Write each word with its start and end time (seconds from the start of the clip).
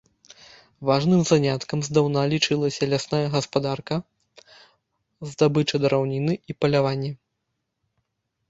Важным 0.89 1.19
заняткам 1.31 1.79
здаўна 1.87 2.23
лічылася 2.33 2.83
лясная 2.93 3.21
гаспадарка, 3.35 3.95
здабыча 5.33 5.75
драўніны 5.85 6.33
і 6.55 6.57
паляванне. 6.63 7.11